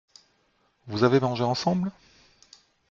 [0.87, 1.91] Vous avez mangé ensemble?